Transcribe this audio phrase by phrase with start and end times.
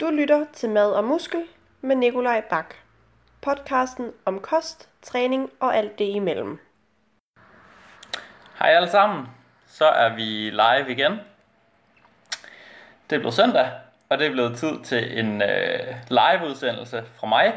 [0.00, 1.42] Du lytter til Mad og Muskel
[1.80, 2.74] med Nikolaj Bak.
[3.40, 6.58] Podcasten om kost, træning og alt det imellem.
[8.58, 9.26] Hej alle sammen,
[9.66, 11.12] så er vi live igen.
[13.10, 13.70] Det er blevet søndag,
[14.08, 17.54] og det er blevet tid til en øh, live-udsendelse fra mig.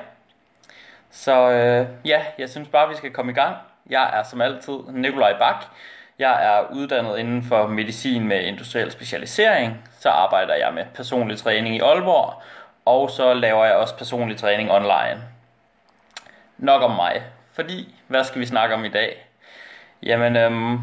[1.10, 3.56] Så øh, ja, jeg synes bare, vi skal komme i gang.
[3.90, 5.66] Jeg er som altid Nikolaj Bak.
[6.20, 9.91] Jeg er uddannet inden for medicin med industriel specialisering.
[10.02, 12.42] Så arbejder jeg med personlig træning i Aalborg,
[12.86, 15.22] og så laver jeg også personlig træning online.
[16.58, 19.26] Nok om mig, fordi hvad skal vi snakke om i dag?
[20.04, 20.80] Jamen, øhm,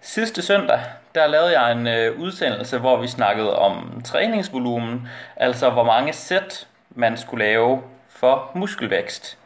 [0.00, 0.80] sidste søndag,
[1.14, 6.66] der lavede jeg en øh, udsendelse, hvor vi snakkede om træningsvolumen, altså hvor mange sæt
[6.90, 9.38] man skulle lave for muskelvækst.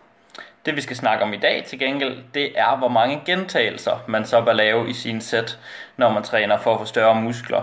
[0.67, 4.25] Det vi skal snakke om i dag til gengæld, det er hvor mange gentagelser man
[4.25, 5.59] så bør lave i sin sæt,
[5.97, 7.63] når man træner for at få større muskler.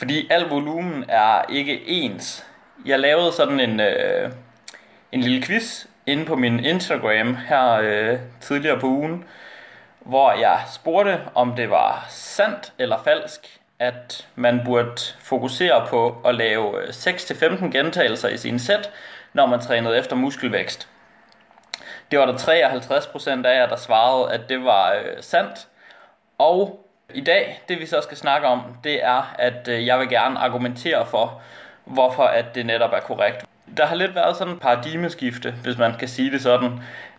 [0.00, 2.46] Fordi al volumen er ikke ens.
[2.86, 4.32] Jeg lavede sådan en, øh,
[5.12, 9.24] en lille quiz inde på min Instagram her øh, tidligere på ugen,
[9.98, 16.34] hvor jeg spurgte, om det var sandt eller falsk, at man burde fokusere på at
[16.34, 18.90] lave øh, 6-15 gentagelser i sin sæt,
[19.32, 20.88] når man trænede efter muskelvækst.
[22.10, 25.68] Det var der 53% af jer, der svarede, at det var øh, sandt.
[26.38, 30.08] Og i dag, det vi så skal snakke om, det er, at øh, jeg vil
[30.08, 31.40] gerne argumentere for,
[31.84, 33.44] hvorfor at det netop er korrekt.
[33.76, 36.70] Der har lidt været sådan en paradigmeskifte, hvis man kan sige det sådan.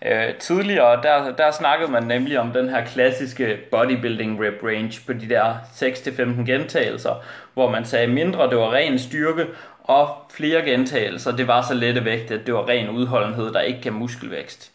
[0.06, 5.14] Øh, tidligere, der, der snakkede man nemlig om den her klassiske bodybuilding rep range på
[5.14, 9.46] de der 6-15 gentagelser, hvor man sagde mindre, det var ren styrke,
[9.84, 13.82] og flere gentagelser, det var så lette vægt, at det var ren udholdenhed, der ikke
[13.82, 14.71] kan muskelvækst.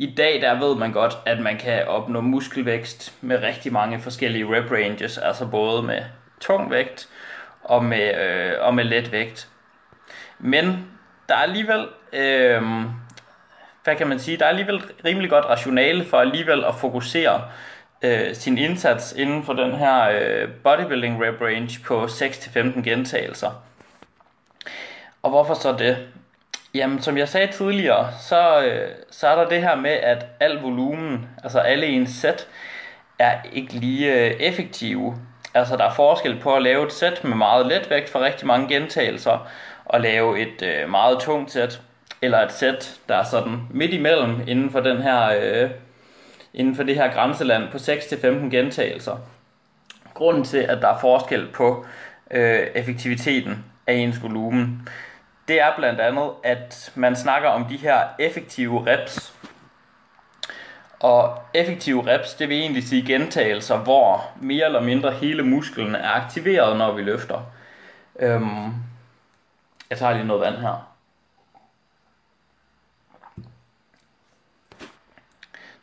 [0.00, 4.46] I dag der ved man godt, at man kan opnå muskelvækst med rigtig mange forskellige
[4.46, 6.02] rep ranges, altså både med
[6.40, 7.08] tung vægt
[7.62, 9.48] og med, øh, og med let vægt.
[10.38, 10.64] Men
[11.28, 12.62] der er alligevel, øh,
[13.84, 17.42] hvad kan man sige, der er alligevel rimelig godt rationale for alligevel at fokusere
[18.02, 23.62] øh, sin indsats inden for den her øh, bodybuilding rep range på 6-15 gentagelser.
[25.22, 26.08] Og hvorfor så det?
[26.78, 30.56] Jamen, som jeg sagde tidligere, så, øh, så er der det her med, at al
[30.56, 32.48] volumen, altså alle ens sæt,
[33.18, 35.16] er ikke lige øh, effektive.
[35.54, 38.46] Altså, der er forskel på at lave et sæt med meget let vægt for rigtig
[38.46, 39.48] mange gentagelser,
[39.84, 41.80] og lave et øh, meget tungt sæt,
[42.22, 45.70] eller et sæt, der er sådan midt imellem inden for den her, øh,
[46.54, 49.16] inden for det her grænseland på 6-15 gentagelser.
[50.14, 51.86] Grunden til, at der er forskel på
[52.30, 54.88] øh, effektiviteten af ens volumen,
[55.48, 59.34] det er blandt andet, at man snakker om de her effektive reps.
[61.00, 66.10] Og effektive reps, det vil egentlig sige gentagelser, hvor mere eller mindre hele musklen er
[66.10, 67.40] aktiveret, når vi løfter.
[68.18, 68.74] Øhm,
[69.90, 70.94] jeg tager lige noget vand her.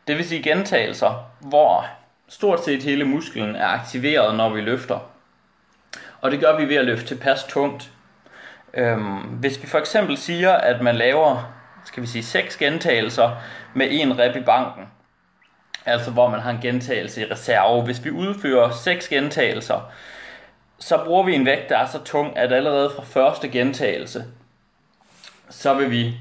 [0.07, 1.85] Det vil sige gentagelser, hvor
[2.27, 4.99] stort set hele musklen er aktiveret, når vi løfter.
[6.21, 7.91] Og det gør vi ved at løfte tilpas tungt.
[8.75, 11.53] Øhm, hvis vi for eksempel siger, at man laver,
[11.85, 13.31] skal vi sige, 6 gentagelser
[13.73, 14.83] med en rep i banken,
[15.85, 17.83] altså hvor man har en gentagelse i reserve.
[17.83, 19.91] Hvis vi udfører 6 gentagelser,
[20.79, 24.25] så bruger vi en vægt, der er så tung, at allerede fra første gentagelse,
[25.49, 26.17] så vil vi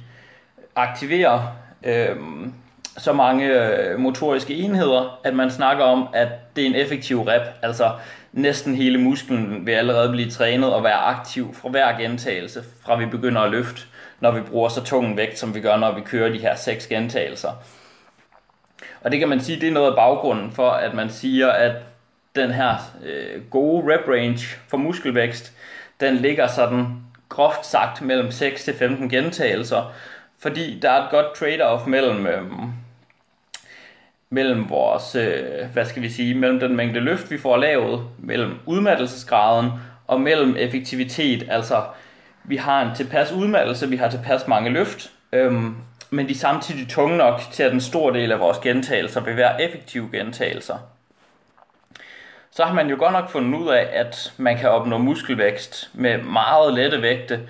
[0.76, 2.54] aktivere øhm,
[2.96, 7.42] så mange øh, motoriske enheder, at man snakker om, at det er en effektiv rep.
[7.62, 7.90] Altså
[8.32, 13.06] næsten hele musklen vil allerede blive trænet og være aktiv fra hver gentagelse, fra vi
[13.06, 13.82] begynder at løfte,
[14.20, 16.86] når vi bruger så tung vægt, som vi gør, når vi kører de her seks
[16.86, 17.50] gentagelser.
[19.00, 21.72] Og det kan man sige, det er noget af baggrunden for, at man siger, at
[22.36, 22.74] den her
[23.04, 25.52] øh, gode rep range for muskelvækst,
[26.00, 26.86] den ligger sådan
[27.28, 29.92] groft sagt mellem 6 til 15 gentagelser,
[30.38, 32.42] fordi der er et godt trade-off mellem, øh,
[34.34, 38.58] mellem vores, øh, hvad skal vi sige, mellem den mængde løft, vi får lavet, mellem
[38.66, 39.70] udmattelsesgraden
[40.06, 41.46] og mellem effektivitet.
[41.50, 41.82] Altså,
[42.44, 45.76] vi har en tilpas udmattelse, vi har tilpas mange løft, øhm,
[46.10, 49.36] men de er samtidig tunge nok til, at en stor del af vores gentagelser vil
[49.36, 50.76] være effektive gentagelser.
[52.50, 56.18] Så har man jo godt nok fundet ud af, at man kan opnå muskelvækst med
[56.18, 57.40] meget lette vægte,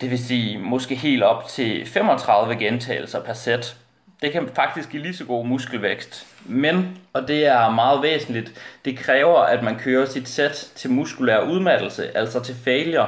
[0.00, 3.76] det vil sige måske helt op til 35 gentagelser per sæt
[4.22, 6.26] det kan faktisk give lige så god muskelvækst.
[6.44, 8.52] Men, og det er meget væsentligt,
[8.84, 13.06] det kræver, at man kører sit sæt til muskulær udmattelse, altså til failure.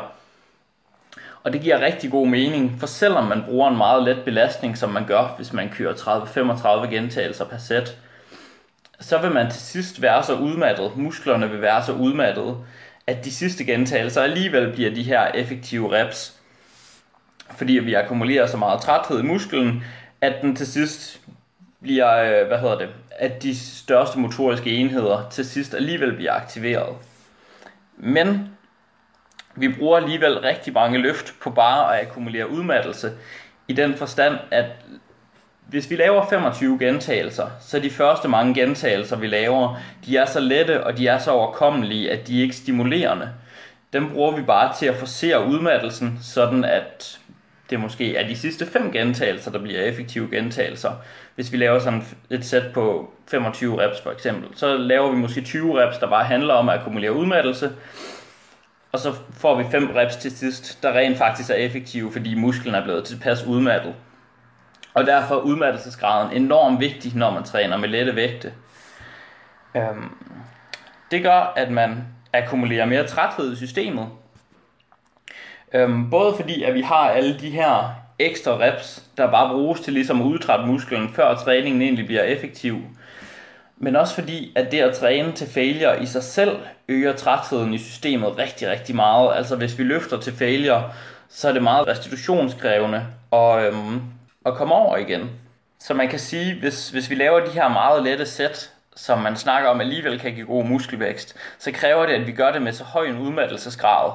[1.42, 4.90] Og det giver rigtig god mening, for selvom man bruger en meget let belastning, som
[4.90, 5.94] man gør, hvis man kører
[6.84, 7.96] 30-35 gentagelser per sæt,
[9.00, 12.56] så vil man til sidst være så udmattet, musklerne vil være så udmattet,
[13.06, 16.40] at de sidste gentagelser alligevel bliver de her effektive reps,
[17.56, 19.84] fordi vi akkumulerer så meget træthed i musklen,
[20.24, 21.20] at den til sidst
[21.82, 26.96] bliver, øh, hvad hedder det, at de største motoriske enheder til sidst alligevel bliver aktiveret.
[27.96, 28.48] Men
[29.54, 33.12] vi bruger alligevel rigtig mange løft på bare at akkumulere udmattelse,
[33.68, 34.66] i den forstand, at
[35.66, 40.40] hvis vi laver 25 gentagelser, så de første mange gentagelser, vi laver, de er så
[40.40, 43.30] lette og de er så overkommelige, at de er ikke stimulerende.
[43.92, 47.20] Dem bruger vi bare til at forcere udmattelsen, sådan at
[47.70, 50.90] det måske er de sidste fem gentagelser, der bliver effektive gentagelser.
[51.34, 55.40] Hvis vi laver sådan et sæt på 25 reps for eksempel, så laver vi måske
[55.40, 57.72] 20 reps, der bare handler om at akkumulere udmattelse,
[58.92, 62.74] og så får vi fem reps til sidst, der rent faktisk er effektive, fordi musklen
[62.74, 63.94] er blevet tilpas udmattet.
[64.94, 68.52] Og derfor er udmattelsesgraden enormt vigtig, når man træner med lette vægte.
[69.76, 70.10] Øhm,
[71.10, 74.08] det gør, at man akkumulerer mere træthed i systemet.
[75.74, 79.92] Øhm, både fordi, at vi har alle de her ekstra reps, der bare bruges til
[79.92, 82.78] ligesom at udtrætte musklen, før træningen egentlig bliver effektiv.
[83.76, 87.78] Men også fordi, at det at træne til failure i sig selv øger trætheden i
[87.78, 89.36] systemet rigtig, rigtig meget.
[89.36, 90.92] Altså hvis vi løfter til failure,
[91.28, 94.02] så er det meget restitutionskrævende og, øhm,
[94.46, 95.30] at komme over igen.
[95.80, 99.36] Så man kan sige, hvis, hvis vi laver de her meget lette sæt, som man
[99.36, 102.72] snakker om alligevel kan give god muskelvækst, så kræver det, at vi gør det med
[102.72, 104.12] så høj en udmattelsesgrad,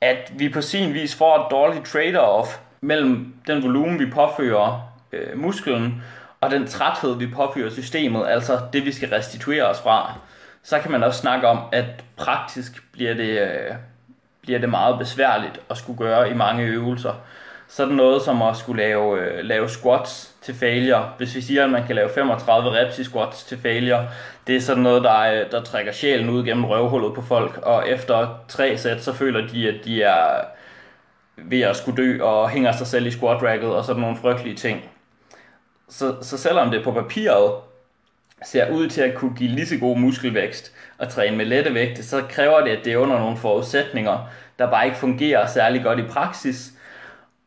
[0.00, 5.38] at vi på sin vis får et dårligt trade-off mellem den volumen, vi påfører øh,
[5.38, 6.02] musklen,
[6.40, 10.14] og den træthed, vi påfører systemet, altså det, vi skal restituere os fra,
[10.62, 13.74] så kan man også snakke om, at praktisk bliver det, øh,
[14.42, 17.14] bliver det meget besværligt at skulle gøre i mange øvelser.
[17.70, 21.12] Sådan noget som at skulle lave, øh, lave squats til failure.
[21.18, 24.08] Hvis vi siger, at man kan lave 35 reps i squats til failure,
[24.46, 27.88] det er sådan noget, der, øh, der trækker sjælen ud gennem røvhullet på folk, og
[27.88, 30.44] efter tre sæt, så føler de, at de er
[31.36, 34.56] ved at skulle dø og hænger sig selv i squat racket og sådan nogle frygtelige
[34.56, 34.90] ting.
[35.88, 37.52] Så, så selvom det på papiret
[38.44, 42.04] ser ud til at kunne give lige så god muskelvækst og træne med lette vægte,
[42.04, 44.28] så kræver det, at det er under nogle forudsætninger,
[44.58, 46.72] der bare ikke fungerer særlig godt i praksis.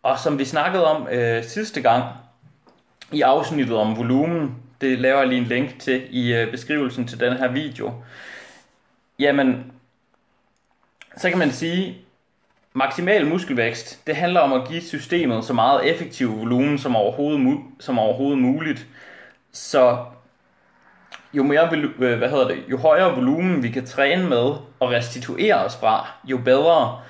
[0.03, 2.03] Og som vi snakkede om øh, sidste gang
[3.11, 7.19] i afsnittet om volumen, det laver jeg lige en link til i øh, beskrivelsen til
[7.19, 7.94] den her video,
[9.19, 9.71] jamen,
[11.17, 12.03] så kan man sige,
[12.75, 17.99] Maksimal muskelvækst, det handler om at give systemet så meget effektiv volumen som overhovedet, som
[17.99, 18.88] overhovedet muligt.
[19.51, 19.97] Så
[21.33, 25.56] jo mere, øh, hvad hedder det, jo højere volumen vi kan træne med og restituere
[25.56, 27.01] os fra, jo bedre.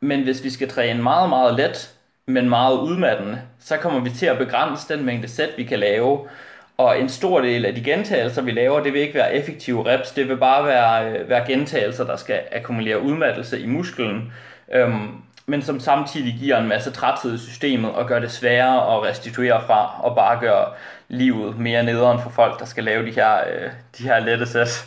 [0.00, 1.94] Men hvis vi skal træne meget, meget let,
[2.26, 6.28] men meget udmattende, så kommer vi til at begrænse den mængde sæt, vi kan lave.
[6.76, 10.10] Og en stor del af de gentagelser, vi laver, det vil ikke være effektive reps,
[10.10, 14.32] det vil bare være, øh, være gentagelser, der skal akkumulere udmattelse i musklen
[14.72, 15.08] øhm,
[15.46, 19.62] men som samtidig giver en masse træthed i systemet og gør det sværere at restituere
[19.66, 20.72] fra og bare gøre
[21.08, 24.86] livet mere nederen for folk, der skal lave de her, øh, de her lette sæt.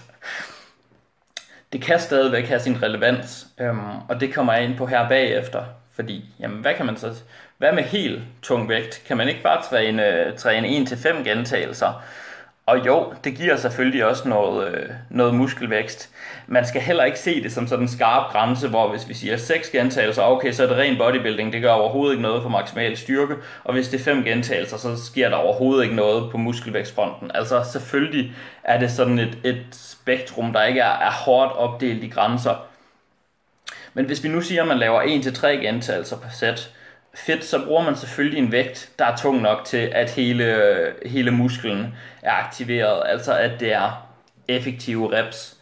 [1.73, 5.63] Det kan stadigvæk have sin relevans, øhm, og det kommer jeg ind på her bagefter,
[5.91, 7.15] fordi jamen, hvad kan man så
[7.57, 9.03] hvad med helt tung vægt?
[9.07, 12.03] Kan man ikke bare træne, træne 1-5 gentagelser?
[12.69, 16.09] Og jo, det giver selvfølgelig også noget, øh, noget muskelvækst.
[16.47, 19.37] Man skal heller ikke se det som sådan en skarp grænse, hvor hvis vi siger
[19.37, 22.97] 6 gentagelser, okay, så er det ren bodybuilding, det gør overhovedet ikke noget for maksimal
[22.97, 23.35] styrke.
[23.63, 27.31] Og hvis det er 5 gentagelser, så sker der overhovedet ikke noget på muskelvækstfronten.
[27.33, 28.31] Altså selvfølgelig
[28.63, 32.65] er det sådan et, et spektrum, der ikke er, er hårdt opdelt i grænser.
[33.93, 36.71] Men hvis vi nu siger, at man laver 1-3 gentagelser per sæt,
[37.13, 41.31] fedt, så bruger man selvfølgelig en vægt, der er tung nok til, at hele, hele
[41.31, 44.07] musklen er aktiveret, altså at det er
[44.47, 45.57] effektive reps.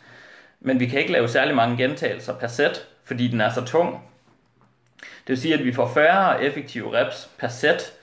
[0.60, 4.02] Men vi kan ikke lave særlig mange gentagelser per sæt, fordi den er så tung.
[5.00, 7.94] Det vil sige, at vi får færre effektive reps per sæt,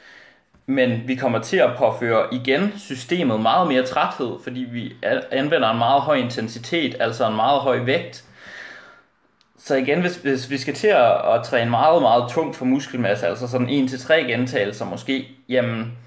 [0.67, 4.93] men vi kommer til at påføre igen systemet meget mere træthed, fordi vi
[5.31, 8.25] anvender en meget høj intensitet, altså en meget høj vægt,
[9.67, 13.27] så igen, hvis, hvis vi skal til at, at træne meget, meget tungt for muskelmasse,
[13.27, 15.99] altså sådan 1-3 gentagelser måske, jamen,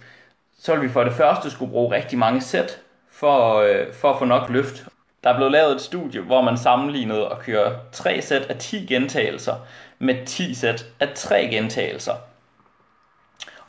[0.59, 2.79] så vil vi for det første skulle bruge rigtig mange sæt
[3.11, 4.85] for, øh, for at få nok løft.
[5.23, 8.85] Der er blevet lavet et studie, hvor man sammenlignede at køre 3 sæt af 10
[8.85, 9.55] gentagelser
[9.99, 12.13] med 10 sæt af 3 gentagelser.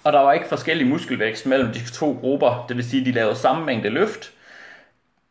[0.05, 3.13] Og der var ikke forskellig muskelvækst mellem de to grupper, det vil sige, at de
[3.13, 4.33] lavede samme mængde løft,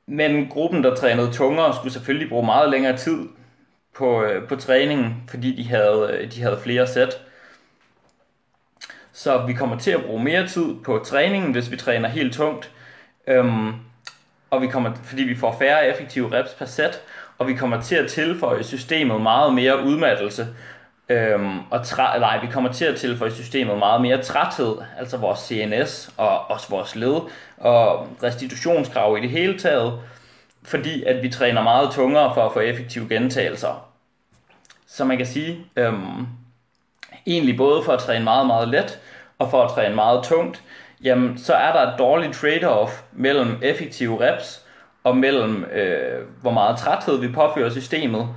[0.05, 3.27] men gruppen, der trænede tungere, skulle selvfølgelig bruge meget længere tid
[3.97, 7.21] på, øh, på træningen, fordi de havde, øh, de havde flere sæt.
[9.13, 12.71] Så vi kommer til at bruge mere tid på træningen, hvis vi træner helt tungt.
[13.27, 13.73] Øhm,
[14.49, 17.01] og vi kommer, fordi vi får færre effektive reps per sæt.
[17.39, 20.47] og vi kommer til at tilføje systemet meget mere udmattelse,
[21.09, 25.39] øhm, og træ, nej, vi kommer til at tilføje systemet meget mere træthed, altså vores
[25.39, 27.15] CNS og også vores led,
[27.57, 29.99] og restitutionskrav i det hele taget,
[30.63, 33.86] fordi at vi træner meget tungere for at få effektive gentagelser.
[34.87, 36.27] Så man kan sige, øhm,
[37.27, 38.99] egentlig både for at træne meget, meget let,
[39.39, 40.63] og for at træne meget tungt,
[41.03, 44.65] jamen så er der et dårligt trade-off mellem effektive reps,
[45.03, 48.27] og mellem øh, hvor meget træthed vi påfører systemet,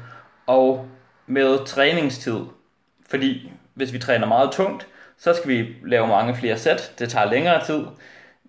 [0.47, 0.87] og
[1.27, 2.41] med træningstid.
[3.11, 4.87] Fordi hvis vi træner meget tungt,
[5.19, 6.93] så skal vi lave mange flere sæt.
[6.99, 7.85] Det tager længere tid.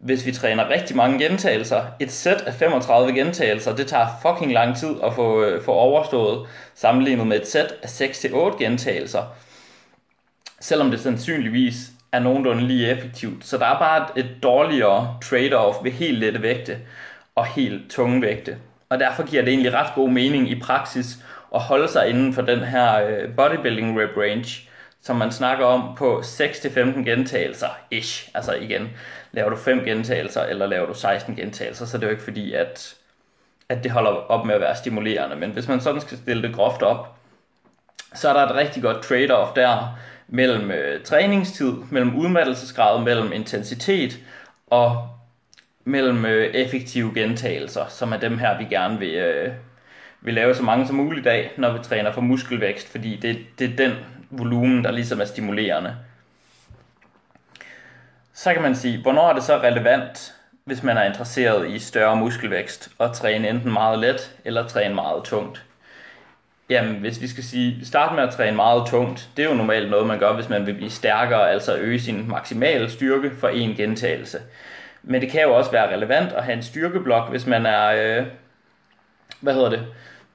[0.02, 4.78] Hvis vi træner rigtig mange gentagelser, et sæt af 35 gentagelser, det tager fucking lang
[4.78, 9.24] tid at få, øh, få overstået, sammenlignet med et sæt af 6-8 gentagelser.
[10.60, 11.76] Selvom det sandsynligvis
[12.12, 13.46] er nogenlunde lige effektivt.
[13.46, 16.78] Så der er bare et, et dårligere trade-off ved helt lette vægte
[17.36, 18.58] og helt tunge vægte.
[18.90, 21.18] Og derfor giver det egentlig ret god mening i praksis
[21.56, 24.70] at holde sig inden for den her øh, bodybuilding rep range,
[25.02, 28.30] som man snakker om på 6-15 gentagelser, ish.
[28.34, 28.90] Altså igen,
[29.32, 32.54] laver du 5 gentagelser, eller laver du 16 gentagelser, så det er jo ikke fordi,
[32.54, 32.96] at,
[33.70, 35.36] at det holder op med at være stimulerende.
[35.36, 37.16] Men hvis man sådan skal stille det groft op,
[38.14, 44.20] så er der et rigtig godt trade-off der mellem øh, træningstid, mellem udmattelsesgrad, mellem intensitet
[44.68, 45.08] og
[45.84, 49.54] mellem øh, effektive gentagelser, som er dem her, vi gerne vil, øh,
[50.22, 53.72] vil lave så mange som muligt af, når vi træner for muskelvækst, fordi det, det
[53.72, 53.92] er den
[54.32, 55.96] volumen, der ligesom er stimulerende.
[58.34, 60.34] Så kan man sige, hvornår er det så relevant,
[60.66, 65.24] hvis man er interesseret i større muskelvækst, at træne enten meget let eller træne meget
[65.24, 65.66] tungt?
[66.70, 69.90] Jamen, hvis vi skal sige, starte med at træne meget tungt, det er jo normalt
[69.90, 73.76] noget, man gør, hvis man vil blive stærkere, altså øge sin maksimale styrke for en
[73.76, 74.40] gentagelse.
[75.04, 78.26] Men det kan jo også være relevant at have en styrkeblok, hvis man er, øh,
[79.40, 79.86] hvad hedder det,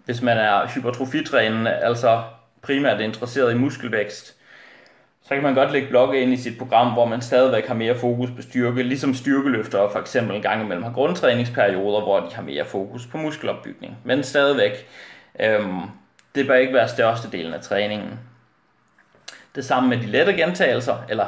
[0.05, 2.23] hvis man er hypertrofitrænende, altså
[2.67, 4.37] primært interesseret i muskelvækst,
[5.23, 7.99] så kan man godt lægge blokke ind i sit program, hvor man stadigvæk har mere
[7.99, 12.43] fokus på styrke, ligesom styrkeløfter for eksempel en gang imellem har grundtræningsperioder, hvor de har
[12.43, 13.99] mere fokus på muskelopbygning.
[14.05, 14.87] Men stadigvæk,
[15.41, 15.81] øhm,
[16.35, 18.19] det bør ikke være størstedelen af træningen.
[19.55, 21.27] Det samme med de lette gentagelser, eller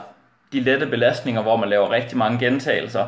[0.53, 3.07] de lette belastninger, hvor man laver rigtig mange gentagelser,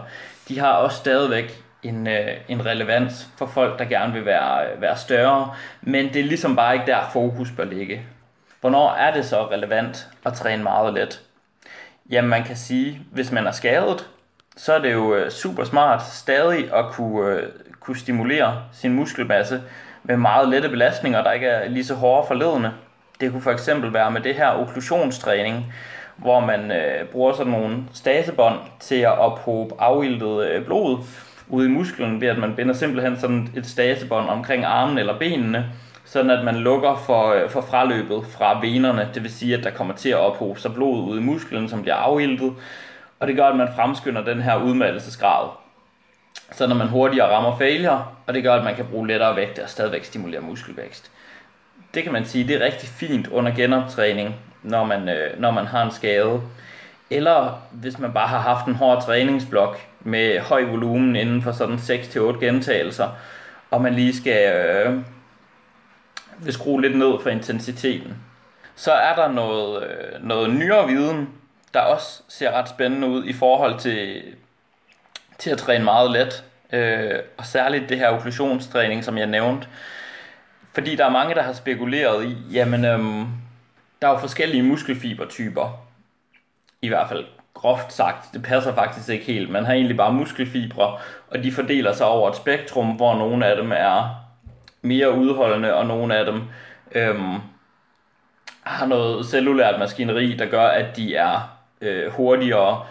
[0.48, 4.80] de har også stadigvæk en, øh, en relevans for folk, der gerne vil være, øh,
[4.80, 8.02] være større, men det er ligesom bare ikke der fokus bør ligge.
[8.60, 11.22] Hvornår er det så relevant at træne meget let?
[12.10, 14.08] Jamen man kan sige, hvis man er skadet,
[14.56, 17.48] så er det jo øh, super smart stadig at kunne, øh,
[17.80, 19.62] kunne stimulere sin muskelmasse
[20.02, 22.72] med meget lette belastninger, der ikke er lige så hårde forledende.
[23.20, 25.72] Det kunne for eksempel være med det her okklusionstræning,
[26.16, 30.98] hvor man øh, bruger sådan nogle stasebånd til at ophobe afildet øh, blod
[31.48, 35.66] ude i musklen, ved at man binder simpelthen sådan et stasebånd omkring armen eller benene,
[36.10, 39.70] sådan at man lukker for, øh, for fraløbet fra venerne, det vil sige, at der
[39.70, 42.52] kommer til at ophobe sig blod ude i musklen, som bliver afildet,
[43.20, 45.48] og det gør, at man fremskynder den her udmattelsesgrad.
[46.52, 49.58] Så når man hurtigere rammer failure, og det gør, at man kan bruge lettere vægt
[49.58, 51.10] og stadigvæk stimulere muskelvækst.
[51.94, 55.66] Det kan man sige, det er rigtig fint under genoptræning, når man, øh, når man
[55.66, 56.40] har en skade.
[57.10, 61.76] Eller hvis man bare har haft en hård træningsblok med høj volumen inden for sådan
[61.76, 63.08] 6-8 gentagelser,
[63.70, 64.98] og man lige skal øh,
[66.44, 68.16] vil skrue lidt ned for intensiteten.
[68.74, 71.28] Så er der noget, øh, noget nyere viden,
[71.74, 74.22] der også ser ret spændende ud i forhold til,
[75.38, 76.44] til at træne meget let.
[76.72, 79.68] Øh, og særligt det her okklusionstræning, som jeg nævnte.
[80.72, 83.26] Fordi der er mange, der har spekuleret i, jamen øhm,
[84.02, 85.86] der er jo forskellige muskelfibertyper.
[86.82, 88.32] I hvert fald groft sagt.
[88.32, 89.50] Det passer faktisk ikke helt.
[89.50, 90.98] Man har egentlig bare muskelfibre,
[91.30, 94.24] og de fordeler sig over et spektrum, hvor nogle af dem er
[94.82, 96.42] mere udholdende, og nogle af dem
[96.92, 97.38] øhm,
[98.62, 102.82] har noget cellulært maskineri, der gør, at de er øh, hurtigere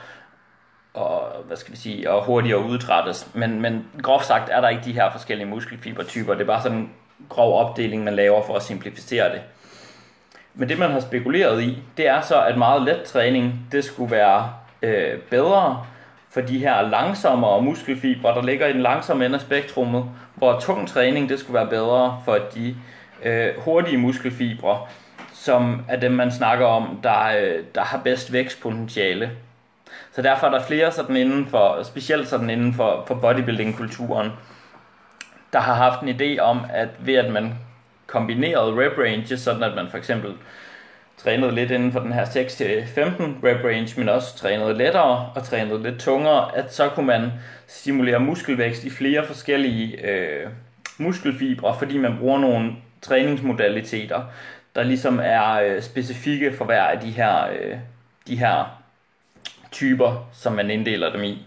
[0.93, 3.27] og hvad skal vi sige, og hurtigere udtrættes.
[3.33, 6.33] Men, men groft sagt er der ikke de her forskellige muskelfibertyper.
[6.33, 6.91] Det er bare sådan en
[7.29, 9.41] grov opdeling, man laver for at simplificere det.
[10.53, 14.11] Men det man har spekuleret i, det er så, at meget let træning, det skulle
[14.11, 15.85] være øh, bedre
[16.29, 20.05] for de her langsommere muskelfibre, der ligger i den langsomme ende af spektrummet,
[20.35, 22.75] hvor tung træning, det skulle være bedre for de
[23.23, 24.79] øh, hurtige muskelfibre,
[25.33, 29.31] som er dem, man snakker om, der, øh, der har bedst vækstpotentiale.
[30.11, 34.31] Så derfor er der flere sådan inden for, specielt sådan inden for, for bodybuilding-kulturen,
[35.53, 37.53] der har haft en idé om, at ved at man
[38.07, 40.33] kombinerede rep ranges, sådan at man for eksempel
[41.23, 42.33] trænede lidt inden for den her 6-15
[43.43, 47.31] rep range, men også trænede lettere og trænede lidt tungere, at så kunne man
[47.67, 50.49] stimulere muskelvækst i flere forskellige øh,
[50.97, 52.71] muskelfibre, fordi man bruger nogle
[53.01, 54.21] træningsmodaliteter,
[54.75, 57.77] der ligesom er øh, specifikke for hver af de her, øh,
[58.27, 58.81] de her
[59.71, 61.45] typer, som man inddeler dem i.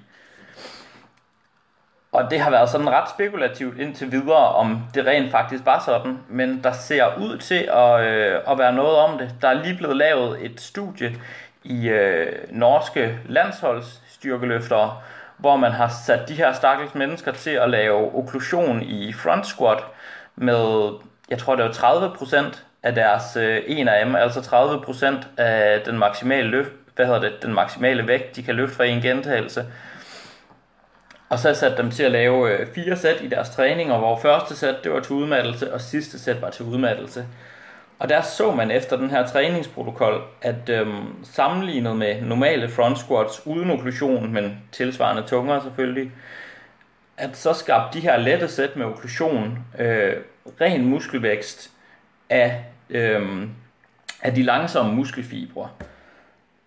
[2.12, 6.18] Og det har været sådan ret spekulativt indtil videre, om det rent faktisk var sådan,
[6.28, 9.34] men der ser ud til at, øh, at være noget om det.
[9.42, 11.16] Der er lige blevet lavet et studie
[11.64, 14.96] i øh, norske landsholdsstyrkeløftere,
[15.36, 19.84] hvor man har sat de her stakkels mennesker til at lave okklusion i front squat
[20.36, 20.90] med,
[21.30, 25.98] jeg tror det var 30% af deres øh, en af dem, altså 30% af den
[25.98, 29.64] maksimale løft, hvad hedder det, den maksimale vægt, de kan løfte fra en gentagelse.
[31.32, 34.56] Og så satte dem til at lave øh, fire sæt i deres træninger, hvor første
[34.56, 37.26] sæt det var til udmattelse, og sidste sæt var til udmattelse.
[37.98, 43.46] Og der så man efter den her træningsprotokol, at øhm, sammenlignet med normale front squats
[43.46, 46.12] uden okklusion, men tilsvarende tungere selvfølgelig,
[47.16, 50.16] at så skabte de her lette sæt med okklusion øh,
[50.60, 51.70] ren muskelvækst
[52.30, 53.50] af, øhm,
[54.22, 55.68] af de langsomme muskelfibre.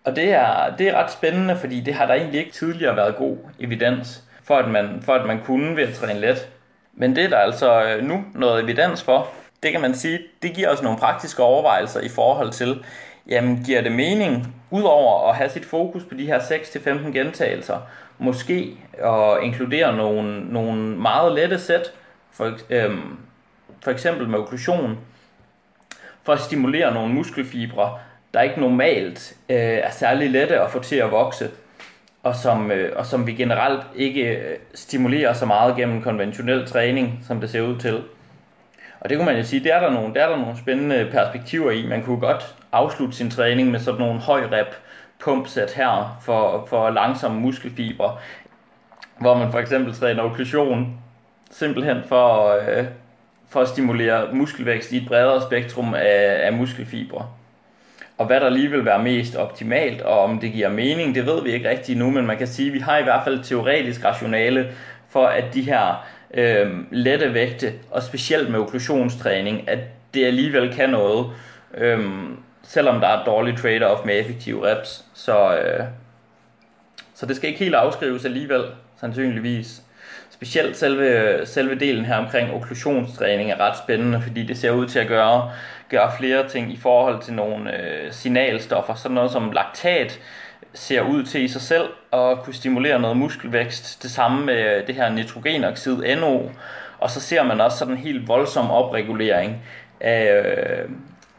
[0.04, 3.16] Og det er, det er ret spændende, fordi det har der egentlig ikke tidligere været
[3.16, 6.48] god evidens for, at man, for at man kunne ved at træne let.
[6.94, 9.28] Men det er der altså øh, nu noget evidens for,
[9.62, 12.84] det kan man sige, det giver os nogle praktiske overvejelser i forhold til,
[13.28, 17.78] jamen giver det mening, udover at have sit fokus på de her 6-15 gentagelser,
[18.18, 21.92] måske at inkludere nogle, nogle meget lette sæt,
[22.32, 23.18] for, øhm,
[23.84, 24.98] for eksempel med okklusion,
[26.22, 27.98] for at stimulere nogle muskelfibre,
[28.34, 31.50] der ikke normalt øh, er særlig lette at få til at vokse,
[32.26, 37.20] og som, øh, og som vi generelt ikke øh, stimulerer så meget gennem konventionel træning,
[37.26, 38.02] som det ser ud til.
[39.00, 41.08] Og det kunne man jo sige, der er der nogle, der er der nogle spændende
[41.12, 41.86] perspektiver i.
[41.86, 44.74] Man kunne godt afslutte sin træning med sådan nogle høj rep
[45.18, 48.16] pumpsæt her for, for langsomme muskelfibre,
[49.20, 51.00] hvor man for eksempel træner okklusion,
[51.50, 52.84] simpelthen for, øh,
[53.48, 57.26] for at stimulere muskelvækst i et bredere spektrum af, af muskelfibre.
[58.18, 61.42] Og hvad der lige vil være mest optimalt, og om det giver mening, det ved
[61.42, 64.04] vi ikke rigtigt nu, men man kan sige, at vi har i hvert fald teoretisk
[64.04, 64.68] rationale
[65.08, 69.78] for, at de her øh, lette vægte, og specielt med okklusionstræning, at
[70.14, 71.26] det alligevel kan noget,
[71.74, 72.00] øh,
[72.62, 75.04] selvom der er et dårligt trade-off med effektive reps.
[75.14, 75.84] Så, øh,
[77.14, 78.62] så det skal ikke helt afskrives alligevel,
[79.00, 79.82] sandsynligvis.
[80.30, 84.98] Specielt selve, selve delen her omkring okklusionstræning er ret spændende, fordi det ser ud til
[84.98, 85.50] at gøre,
[85.88, 90.20] gøre flere ting i forhold til nogle øh, signalstoffer, sådan noget som laktat,
[90.74, 94.02] ser ud til i sig selv at kunne stimulere noget muskelvækst.
[94.02, 96.50] Det samme med øh, det her nitrogenoxid, NO.
[96.98, 99.62] Og så ser man også sådan en helt voldsom opregulering
[100.00, 100.90] af, øh,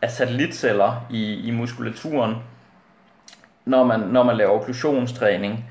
[0.02, 2.36] af satellitceller i, i muskulaturen,
[3.66, 5.70] når man, når man laver okklusionstræning.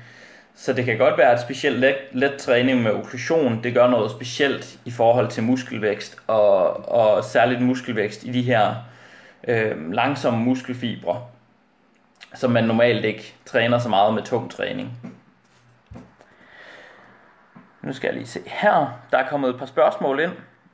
[0.57, 4.11] Så det kan godt være, at specielt let, let træning med okklusion, det gør noget
[4.11, 8.75] specielt i forhold til muskelvækst, og, og særligt muskelvækst i de her
[9.47, 11.21] øh, langsomme muskelfibre
[12.37, 15.13] som man normalt ikke træner så meget med tung træning.
[17.81, 18.99] Nu skal jeg lige se her.
[19.11, 20.31] Der er kommet et par spørgsmål ind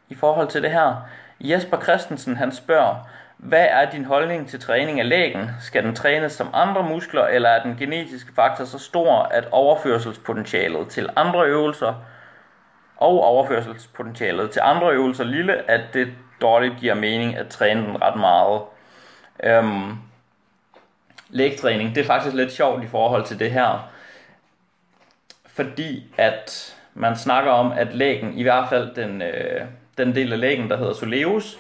[0.10, 0.96] i forhold til det her.
[1.40, 3.10] Jesper Christensen han spørger,
[3.44, 5.50] hvad er din holdning til træning af lægen?
[5.60, 10.88] Skal den trænes som andre muskler, eller er den genetiske faktor så stor, at overførselspotentialet
[10.88, 11.94] til andre øvelser
[12.98, 16.08] og overførselspotentialet til andre øvelser lille, at det
[16.42, 18.62] dårligt giver mening at træne den ret meget?
[19.44, 19.98] Øhm,
[21.30, 23.90] lægtræning, det er faktisk lidt sjovt i forhold til det her.
[25.46, 29.62] Fordi at man snakker om, at lægen, i hvert fald den, øh,
[29.98, 31.58] den del af lægen, der hedder soleus,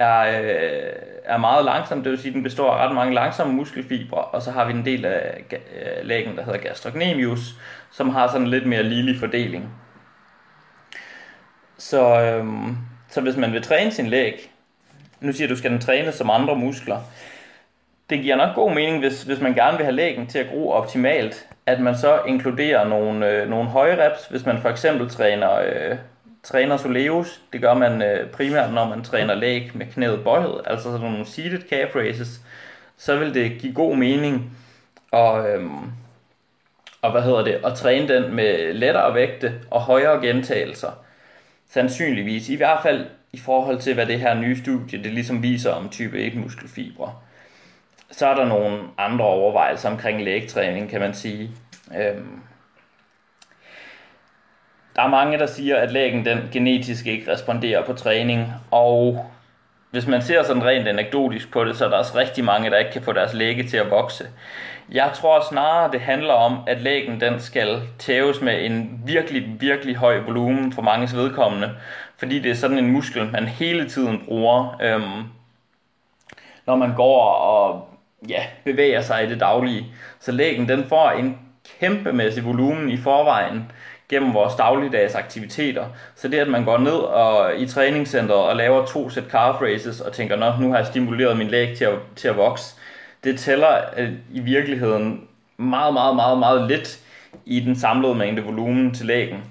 [0.00, 0.92] er, øh,
[1.24, 4.42] er meget langsom, det vil sige, at den består af ret mange langsomme muskelfibre, og
[4.42, 7.54] så har vi en del af øh, lægen, der hedder gastrocnemius,
[7.90, 9.70] som har sådan en lidt mere ligelig fordeling.
[11.78, 12.46] Så, øh,
[13.08, 14.50] så hvis man vil træne sin læg,
[15.20, 17.00] nu siger du, skal den træne som andre muskler,
[18.10, 20.70] det giver nok god mening, hvis, hvis man gerne vil have lægen til at gro
[20.70, 25.52] optimalt, at man så inkluderer nogle, øh, nogle høje reps, hvis man for eksempel træner,
[25.58, 25.96] øh,
[26.42, 27.40] træner soleus.
[27.52, 31.26] Det gør man øh, primært, når man træner læg med knæet bøjet, altså sådan nogle
[31.26, 32.40] seated calf raises.
[32.96, 34.58] Så vil det give god mening
[35.12, 35.64] at, øh,
[37.02, 40.90] og hvad hedder det, at træne den med lettere vægte og højere gentagelser.
[41.70, 45.70] Sandsynligvis, i hvert fald i forhold til, hvad det her nye studie det ligesom viser
[45.70, 47.12] om type 1 muskelfibre
[48.10, 51.50] så er der nogle andre overvejelser omkring lægtræning, kan man sige.
[51.96, 52.40] Øhm,
[55.00, 59.26] der er mange, der siger, at lægen den genetisk ikke responderer på træning, og
[59.90, 62.76] hvis man ser sådan rent anekdotisk på det, så er der også rigtig mange, der
[62.76, 64.24] ikke kan få deres læge til at vokse.
[64.92, 69.96] Jeg tror snarere, det handler om, at lægen den skal tæves med en virkelig, virkelig
[69.96, 71.70] høj volumen for mange vedkommende,
[72.18, 75.24] fordi det er sådan en muskel, man hele tiden bruger, øhm,
[76.66, 77.88] når man går og
[78.28, 79.86] ja, bevæger sig i det daglige.
[80.18, 81.38] Så lægen den får en
[81.80, 83.72] kæmpemæssig volumen i forvejen
[84.10, 85.86] gennem vores dagligdags aktiviteter.
[86.16, 90.00] Så det, at man går ned og, i træningscenteret og laver to sæt calf raises
[90.00, 92.74] og tænker, Nå, nu har jeg stimuleret min læg til at, til at vokse,
[93.24, 96.98] det tæller øh, i virkeligheden meget, meget, meget, meget lidt
[97.44, 99.44] i den samlede mængde volumen til lægen.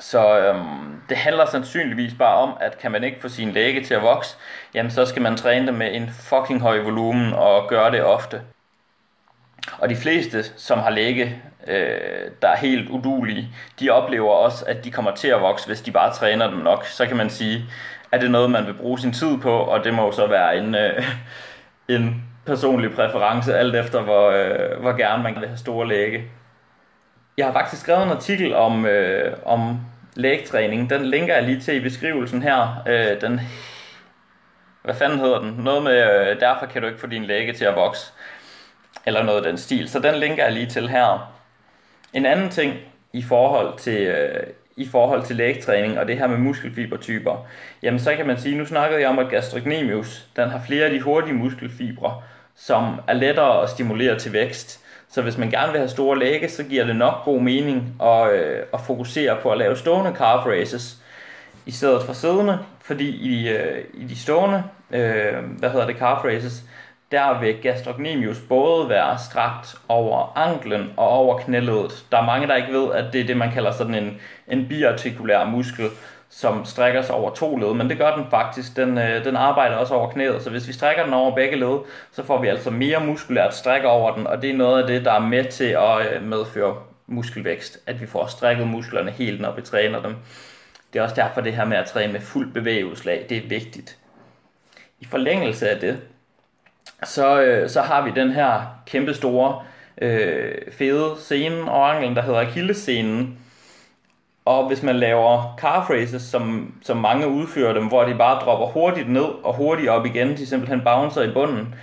[0.00, 3.94] Så øhm, det handler sandsynligvis bare om, at kan man ikke få sin læge til
[3.94, 4.36] at vokse,
[4.74, 8.42] jamen så skal man træne det med en fucking høj volumen og gøre det ofte.
[9.78, 13.48] Og de fleste, som har læge, øh, der er helt udulige,
[13.80, 16.86] de oplever også, at de kommer til at vokse, hvis de bare træner dem nok.
[16.86, 17.64] Så kan man sige,
[18.12, 20.26] at det er noget, man vil bruge sin tid på, og det må jo så
[20.26, 21.04] være en, øh,
[21.88, 26.24] en personlig præference, alt efter hvor, øh, hvor gerne man vil have store læge.
[27.38, 29.80] Jeg har faktisk skrevet en artikel om, øh, om
[30.14, 30.90] lægetræning.
[30.90, 32.82] Den linker jeg lige til i beskrivelsen her.
[32.88, 33.40] Øh, den,
[34.82, 35.54] hvad fanden hedder den?
[35.58, 38.12] Noget med, øh, derfor kan du ikke få din læge til at vokse.
[39.06, 39.88] Eller noget af den stil.
[39.88, 41.33] Så den linker jeg lige til her.
[42.14, 42.74] En anden ting
[43.12, 44.46] i forhold til, øh,
[44.76, 47.46] i forhold til lægetræning og det her med muskelfibertyper,
[47.82, 50.90] jamen så kan man sige, nu snakkede jeg om, at gastrocnemius, den har flere af
[50.90, 52.22] de hurtige muskelfibre,
[52.56, 54.80] som er lettere at stimulere til vækst.
[55.08, 58.32] Så hvis man gerne vil have store lægge, så giver det nok god mening at,
[58.32, 60.96] øh, at fokusere på at lave stående calf raises
[61.66, 66.24] i stedet for siddende, fordi i, øh, i de stående, øh, hvad hedder det, calf
[66.24, 66.64] raises,
[67.10, 72.04] der vil gastrocnemius både være strakt over anklen og over knæledet.
[72.12, 74.68] Der er mange, der ikke ved, at det er det, man kalder sådan en, en
[74.68, 75.90] biartikulær muskel,
[76.28, 78.76] som strækker sig over to led, men det gør den faktisk.
[78.76, 81.78] Den, øh, den arbejder også over knæet, så hvis vi strækker den over begge led,
[82.12, 85.04] så får vi altså mere muskulært stræk over den, og det er noget af det,
[85.04, 89.52] der er med til at øh, medføre muskelvækst, at vi får strækket musklerne helt, når
[89.52, 90.16] vi træner dem.
[90.92, 93.98] Det er også derfor det her med at træne med fuld bevægeudslag, det er vigtigt.
[95.00, 96.00] I forlængelse af det,
[97.04, 99.62] så, øh, så har vi den her kæmpe store
[100.02, 103.38] øh, fede scene og anklen, der hedder Achillescenen,
[104.44, 108.66] og hvis man laver car phrases, som, som mange udfører dem, hvor de bare dropper
[108.66, 111.74] hurtigt ned og hurtigt op igen, de simpelthen bouncer i bunden,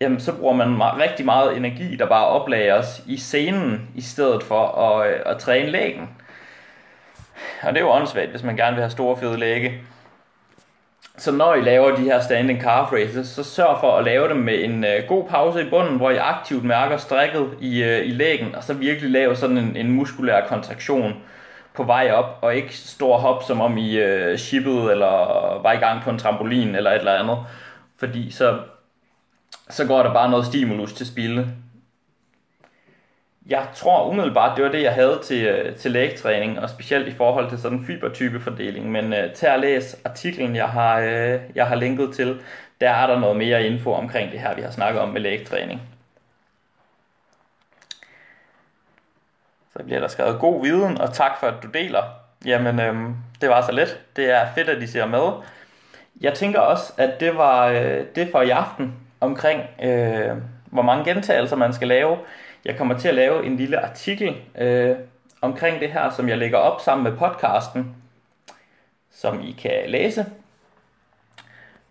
[0.00, 4.42] jamen så bruger man meget, rigtig meget energi, der bare oplagres i scenen, i stedet
[4.42, 6.08] for at, øh, at træne lægen.
[7.62, 9.80] Og det er jo åndssvagt, hvis man gerne vil have store fede læge.
[11.20, 14.36] Så når I laver de her standing calf raises, så sørg for at lave dem
[14.36, 18.10] med en øh, god pause i bunden, hvor I aktivt mærker strækket i, øh, i
[18.10, 21.14] lægen, og så virkelig lave sådan en, en muskulær kontraktion
[21.74, 25.06] på vej op, og ikke stor hop, som om I øh, shippede, eller
[25.62, 27.38] var i gang på en trampolin, eller et eller andet.
[27.98, 28.58] Fordi så,
[29.70, 31.48] så går der bare noget stimulus til spilde.
[33.46, 37.14] Jeg tror umiddelbart, det var det, jeg havde til, øh, til lægetræning, og specielt i
[37.16, 38.90] forhold til sådan en fibertypefordeling.
[38.92, 42.40] Men øh, til at læse artiklen, jeg har, øh, jeg har linket til,
[42.80, 45.82] der er der noget mere info omkring det her, vi har snakket om med lægetræning.
[49.76, 52.02] Så bliver der skrevet god viden, og tak for at du deler.
[52.44, 54.00] Jamen, øhm, det var så let.
[54.16, 55.32] Det er fedt, at de ser med.
[56.20, 61.04] Jeg tænker også, at det var øh, det for i aften omkring, øh, hvor mange
[61.04, 62.18] gentagelser man skal lave.
[62.64, 64.96] Jeg kommer til at lave en lille artikel øh,
[65.40, 67.96] omkring det her, som jeg lægger op sammen med podcasten,
[69.10, 70.26] som I kan læse.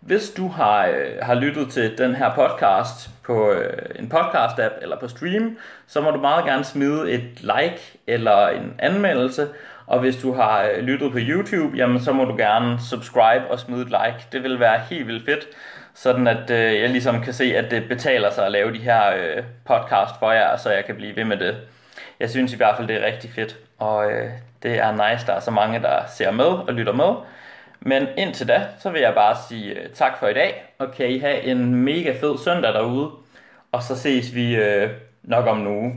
[0.00, 5.00] Hvis du har, øh, har lyttet til den her podcast på øh, en podcast-app eller
[5.00, 9.48] på stream, så må du meget gerne smide et like eller en anmeldelse.
[9.86, 13.58] Og hvis du har øh, lyttet på YouTube, jamen så må du gerne subscribe og
[13.58, 14.26] smide et like.
[14.32, 15.48] Det vil være helt vildt fedt,
[15.94, 19.14] sådan at øh, jeg ligesom kan se, at det betaler sig at lave de her
[19.14, 21.56] øh, podcast for jer, så jeg kan blive ved med det.
[22.20, 24.30] Jeg synes i hvert fald, det er rigtig fedt, og øh,
[24.62, 27.14] det er nice, der er så mange, der ser med og lytter med.
[27.80, 31.10] Men indtil da, så vil jeg bare sige øh, tak for i dag, og kan
[31.10, 33.10] I have en mega fed søndag derude,
[33.72, 34.90] og så ses vi øh,
[35.22, 35.92] nok om nu.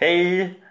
[0.00, 0.67] Hej!